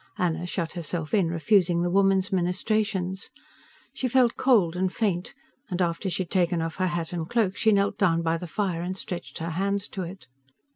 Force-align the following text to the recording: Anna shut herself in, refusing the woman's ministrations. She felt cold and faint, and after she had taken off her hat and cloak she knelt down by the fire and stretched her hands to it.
Anna 0.17 0.47
shut 0.47 0.71
herself 0.71 1.13
in, 1.13 1.27
refusing 1.27 1.83
the 1.83 1.91
woman's 1.91 2.31
ministrations. 2.31 3.29
She 3.93 4.07
felt 4.07 4.35
cold 4.35 4.75
and 4.75 4.91
faint, 4.91 5.35
and 5.69 5.79
after 5.79 6.09
she 6.09 6.23
had 6.23 6.31
taken 6.31 6.59
off 6.59 6.77
her 6.77 6.87
hat 6.87 7.13
and 7.13 7.29
cloak 7.29 7.55
she 7.55 7.71
knelt 7.71 7.99
down 7.99 8.23
by 8.23 8.37
the 8.37 8.47
fire 8.47 8.81
and 8.81 8.97
stretched 8.97 9.37
her 9.37 9.51
hands 9.51 9.87
to 9.89 10.01
it. 10.01 10.25